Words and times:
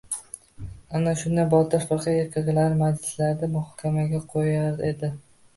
Ana 0.99 1.13
shunda, 1.19 1.43
Botir 1.51 1.85
firqa 1.91 2.15
erkaklarni 2.21 2.79
majlislarda 2.81 3.51
muhokamaga 3.59 4.25
qo‘yar 4.33 4.83
edi. 4.93 5.13